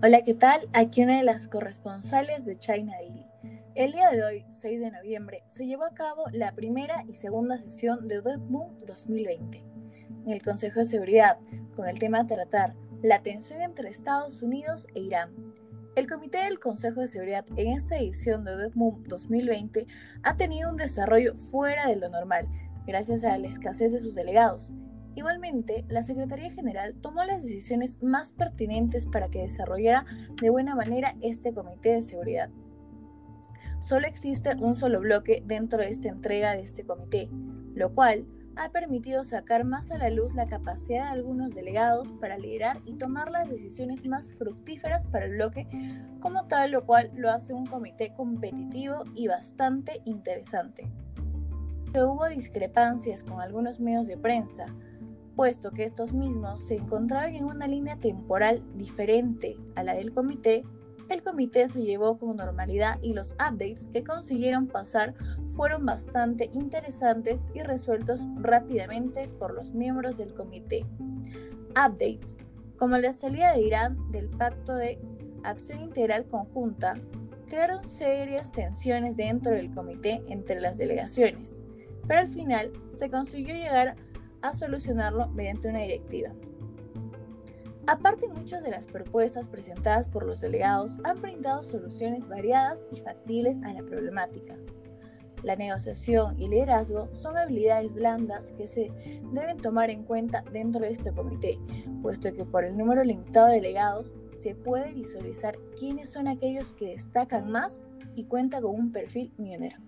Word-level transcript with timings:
Hola, 0.00 0.22
¿qué 0.22 0.34
tal? 0.34 0.68
Aquí 0.74 1.02
una 1.02 1.16
de 1.16 1.24
las 1.24 1.48
corresponsales 1.48 2.46
de 2.46 2.54
China 2.54 2.92
Daily. 3.00 3.26
El 3.74 3.90
día 3.90 4.10
de 4.10 4.22
hoy, 4.22 4.46
6 4.52 4.78
de 4.78 4.92
noviembre, 4.92 5.42
se 5.48 5.66
llevó 5.66 5.86
a 5.86 5.92
cabo 5.92 6.26
la 6.30 6.52
primera 6.54 7.02
y 7.08 7.14
segunda 7.14 7.58
sesión 7.58 8.06
de 8.06 8.22
DevMoon 8.22 8.78
2020 8.86 9.58
en 10.24 10.30
el 10.30 10.40
Consejo 10.40 10.78
de 10.78 10.86
Seguridad, 10.86 11.38
con 11.74 11.88
el 11.88 11.98
tema 11.98 12.20
a 12.20 12.26
tratar 12.28 12.76
la 13.02 13.22
tensión 13.22 13.60
entre 13.60 13.88
Estados 13.88 14.40
Unidos 14.40 14.86
e 14.94 15.00
Irán. 15.00 15.32
El 15.96 16.08
Comité 16.08 16.44
del 16.44 16.60
Consejo 16.60 17.00
de 17.00 17.08
Seguridad 17.08 17.44
en 17.56 17.72
esta 17.72 17.96
edición 17.96 18.44
de 18.44 18.56
DevMoon 18.56 19.02
2020 19.02 19.84
ha 20.22 20.36
tenido 20.36 20.70
un 20.70 20.76
desarrollo 20.76 21.34
fuera 21.34 21.88
de 21.88 21.96
lo 21.96 22.08
normal, 22.08 22.46
gracias 22.86 23.24
a 23.24 23.36
la 23.36 23.48
escasez 23.48 23.92
de 23.92 23.98
sus 23.98 24.14
delegados 24.14 24.72
Igualmente, 25.14 25.84
la 25.88 26.02
Secretaría 26.02 26.50
General 26.50 26.94
tomó 27.00 27.24
las 27.24 27.42
decisiones 27.42 28.02
más 28.02 28.32
pertinentes 28.32 29.06
para 29.06 29.28
que 29.28 29.42
desarrollara 29.42 30.04
de 30.40 30.50
buena 30.50 30.74
manera 30.74 31.16
este 31.20 31.52
Comité 31.52 31.90
de 31.90 32.02
Seguridad. 32.02 32.50
Solo 33.80 34.06
existe 34.06 34.54
un 34.56 34.76
solo 34.76 35.00
bloque 35.00 35.42
dentro 35.46 35.78
de 35.78 35.88
esta 35.88 36.08
entrega 36.08 36.52
de 36.52 36.62
este 36.62 36.84
comité, 36.84 37.28
lo 37.74 37.94
cual 37.94 38.26
ha 38.56 38.70
permitido 38.70 39.22
sacar 39.22 39.64
más 39.64 39.92
a 39.92 39.98
la 39.98 40.10
luz 40.10 40.34
la 40.34 40.46
capacidad 40.46 41.04
de 41.04 41.10
algunos 41.10 41.54
delegados 41.54 42.12
para 42.14 42.38
liderar 42.38 42.80
y 42.84 42.94
tomar 42.94 43.30
las 43.30 43.48
decisiones 43.48 44.06
más 44.08 44.30
fructíferas 44.30 45.06
para 45.06 45.26
el 45.26 45.34
bloque 45.34 45.68
como 46.18 46.46
tal, 46.46 46.72
lo 46.72 46.84
cual 46.84 47.12
lo 47.14 47.30
hace 47.30 47.54
un 47.54 47.66
comité 47.66 48.12
competitivo 48.16 49.04
y 49.14 49.28
bastante 49.28 50.02
interesante. 50.04 50.90
Hubo 51.94 52.28
discrepancias 52.28 53.22
con 53.22 53.40
algunos 53.40 53.78
medios 53.78 54.08
de 54.08 54.16
prensa, 54.16 54.66
puesto 55.38 55.70
que 55.70 55.84
estos 55.84 56.14
mismos 56.14 56.66
se 56.66 56.74
encontraban 56.74 57.32
en 57.32 57.44
una 57.44 57.68
línea 57.68 57.96
temporal 57.96 58.60
diferente 58.74 59.56
a 59.76 59.84
la 59.84 59.94
del 59.94 60.12
comité, 60.12 60.64
el 61.08 61.22
comité 61.22 61.68
se 61.68 61.84
llevó 61.84 62.18
con 62.18 62.36
normalidad 62.36 62.98
y 63.02 63.12
los 63.12 63.34
updates 63.34 63.86
que 63.86 64.02
consiguieron 64.02 64.66
pasar 64.66 65.14
fueron 65.46 65.86
bastante 65.86 66.50
interesantes 66.52 67.46
y 67.54 67.60
resueltos 67.60 68.20
rápidamente 68.40 69.28
por 69.28 69.54
los 69.54 69.72
miembros 69.74 70.18
del 70.18 70.34
comité. 70.34 70.84
Updates, 71.70 72.36
como 72.76 72.98
la 72.98 73.12
salida 73.12 73.52
de 73.52 73.60
Irán 73.60 74.10
del 74.10 74.28
Pacto 74.30 74.74
de 74.74 74.98
Acción 75.44 75.82
Integral 75.82 76.26
Conjunta, 76.26 76.94
crearon 77.46 77.84
serias 77.84 78.50
tensiones 78.50 79.18
dentro 79.18 79.52
del 79.52 79.72
comité 79.72 80.20
entre 80.26 80.60
las 80.60 80.78
delegaciones, 80.78 81.62
pero 82.08 82.18
al 82.18 82.28
final 82.28 82.72
se 82.90 83.08
consiguió 83.08 83.54
llegar 83.54 83.88
a 83.90 83.94
a 84.42 84.52
solucionarlo 84.52 85.28
mediante 85.28 85.68
una 85.68 85.80
directiva. 85.80 86.30
Aparte, 87.86 88.28
muchas 88.28 88.62
de 88.62 88.70
las 88.70 88.86
propuestas 88.86 89.48
presentadas 89.48 90.08
por 90.08 90.26
los 90.26 90.40
delegados 90.40 90.98
han 91.04 91.22
brindado 91.22 91.62
soluciones 91.64 92.28
variadas 92.28 92.86
y 92.92 93.00
factibles 93.00 93.62
a 93.62 93.72
la 93.72 93.82
problemática. 93.82 94.54
La 95.42 95.56
negociación 95.56 96.38
y 96.38 96.48
liderazgo 96.48 97.08
son 97.14 97.38
habilidades 97.38 97.94
blandas 97.94 98.52
que 98.52 98.66
se 98.66 98.90
deben 99.32 99.56
tomar 99.56 99.88
en 99.88 100.04
cuenta 100.04 100.44
dentro 100.52 100.82
de 100.82 100.90
este 100.90 101.12
comité, 101.12 101.58
puesto 102.02 102.32
que 102.34 102.44
por 102.44 102.64
el 102.64 102.76
número 102.76 103.04
limitado 103.04 103.46
de 103.46 103.54
delegados 103.54 104.12
se 104.32 104.54
puede 104.54 104.92
visualizar 104.92 105.56
quiénes 105.78 106.10
son 106.10 106.28
aquellos 106.28 106.74
que 106.74 106.90
destacan 106.90 107.50
más 107.50 107.82
y 108.14 108.24
cuenta 108.24 108.60
con 108.60 108.74
un 108.74 108.92
perfil 108.92 109.32
millonero. 109.38 109.87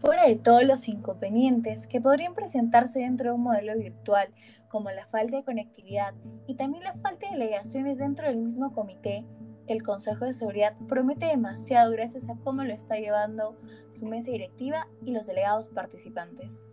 Fuera 0.00 0.26
de 0.26 0.36
todos 0.36 0.64
los 0.64 0.88
inconvenientes 0.88 1.86
que 1.86 2.00
podrían 2.00 2.34
presentarse 2.34 3.00
dentro 3.00 3.26
de 3.26 3.34
un 3.34 3.42
modelo 3.42 3.76
virtual, 3.76 4.30
como 4.68 4.90
la 4.90 5.06
falta 5.06 5.36
de 5.36 5.44
conectividad 5.44 6.14
y 6.46 6.54
también 6.54 6.84
la 6.84 6.94
falta 6.94 7.26
de 7.26 7.36
delegaciones 7.36 7.98
dentro 7.98 8.26
del 8.26 8.38
mismo 8.38 8.72
comité, 8.72 9.26
el 9.66 9.82
Consejo 9.82 10.24
de 10.24 10.32
Seguridad 10.32 10.74
promete 10.88 11.26
demasiado 11.26 11.92
gracias 11.92 12.30
a 12.30 12.36
cómo 12.36 12.64
lo 12.64 12.72
está 12.72 12.96
llevando 12.96 13.58
su 13.92 14.06
mesa 14.06 14.30
directiva 14.30 14.88
y 15.04 15.10
los 15.10 15.26
delegados 15.26 15.68
participantes. 15.68 16.64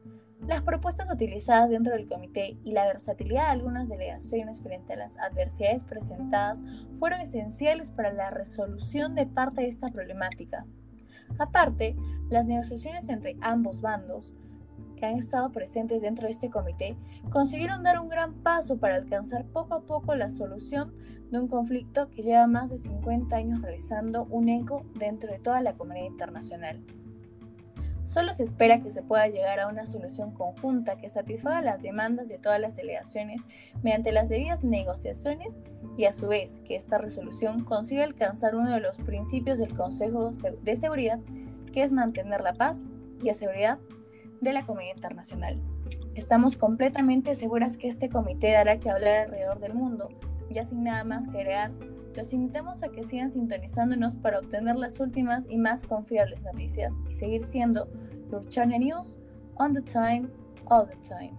Las 0.48 0.62
propuestas 0.62 1.12
utilizadas 1.12 1.70
dentro 1.70 1.96
del 1.96 2.08
comité 2.08 2.56
y 2.64 2.72
la 2.72 2.86
versatilidad 2.86 3.48
de 3.48 3.52
algunas 3.52 3.90
delegaciones 3.90 4.62
frente 4.62 4.94
a 4.94 4.98
las 4.98 5.18
adversidades 5.18 5.84
presentadas 5.84 6.64
fueron 6.94 7.20
esenciales 7.20 7.92
para 7.92 8.14
la 8.14 8.30
resolución 8.30 9.16
de 9.16 9.28
parte 9.28 9.64
de 9.64 9.68
esta 9.68 9.90
problemática. 9.90 10.66
Aparte, 11.40 11.96
las 12.30 12.46
negociaciones 12.46 13.10
entre 13.10 13.38
ambos 13.42 13.82
bandos, 13.82 14.34
que 14.96 15.06
han 15.06 15.18
estado 15.18 15.52
presentes 15.52 16.02
dentro 16.02 16.26
de 16.26 16.32
este 16.32 16.50
comité, 16.50 16.98
consiguieron 17.30 17.84
dar 17.84 18.00
un 18.00 18.10
gran 18.10 18.34
paso 18.42 18.78
para 18.78 18.96
alcanzar 18.96 19.46
poco 19.46 19.76
a 19.76 19.82
poco 19.82 20.16
la 20.16 20.30
solución 20.30 20.94
de 21.32 21.40
un 21.40 21.48
conflicto 21.48 22.10
que 22.10 22.24
lleva 22.24 22.48
más 22.48 22.70
de 22.70 22.78
50 22.78 23.36
años 23.36 23.62
realizando 23.62 24.26
un 24.26 24.50
eco 24.50 24.86
dentro 24.96 25.32
de 25.32 25.40
toda 25.40 25.62
la 25.62 25.74
comunidad 25.74 26.08
internacional. 26.08 26.84
Solo 28.08 28.34
se 28.34 28.44
espera 28.44 28.82
que 28.82 28.90
se 28.90 29.04
pueda 29.04 29.28
llegar 29.28 29.60
a 29.60 29.68
una 29.68 29.86
solución 29.86 30.32
conjunta 30.32 30.96
que 30.96 31.10
satisfaga 31.10 31.62
las 31.62 31.82
demandas 31.82 32.30
de 32.30 32.38
todas 32.38 32.58
las 32.58 32.78
delegaciones 32.78 33.42
mediante 33.84 34.14
las 34.14 34.30
debidas 34.30 34.64
negociaciones 34.64 35.60
y 35.98 36.06
a 36.06 36.14
su 36.14 36.30
vez 36.30 36.62
que 36.64 36.78
esta 36.78 36.98
resolución 37.00 37.66
consiga 37.66 38.06
alcanzar 38.06 38.56
uno 38.56 38.72
de 38.72 38.80
los 38.80 38.96
principios 38.98 39.60
del 39.60 39.76
Consejo 39.76 40.32
de 40.62 40.76
Seguridad, 40.78 41.20
que 41.74 41.84
es 41.84 41.92
mantener 41.92 42.40
la 42.40 42.54
paz 42.54 42.86
y 43.22 43.26
la 43.26 43.34
seguridad 43.34 43.78
de 44.40 44.54
la 44.54 44.66
comunidad 44.66 44.96
internacional. 44.96 45.62
Estamos 46.16 46.56
completamente 46.56 47.36
seguras 47.36 47.78
que 47.78 47.90
este 47.90 48.08
comité 48.08 48.54
dará 48.54 48.80
que 48.80 48.90
hablar 48.90 49.26
alrededor 49.26 49.60
del 49.60 49.74
mundo, 49.74 50.08
ya 50.50 50.64
sin 50.64 50.82
nada 50.86 51.04
más 51.04 51.28
que 51.28 51.42
los 52.18 52.34
invitamos 52.34 52.82
a 52.82 52.90
que 52.90 53.04
sigan 53.04 53.30
sintonizándonos 53.30 54.16
para 54.16 54.40
obtener 54.40 54.76
las 54.76 55.00
últimas 55.00 55.46
y 55.48 55.58
más 55.60 55.84
confiables 55.84 56.42
noticias 56.42 56.96
y 57.08 57.14
seguir 57.14 57.46
siendo 57.46 57.88
Your 58.32 58.44
Channel 58.50 58.80
News 58.80 59.16
on 59.58 59.72
the 59.76 59.84
time, 59.84 60.28
all 60.66 60.88
the 60.88 60.98
time. 61.08 61.38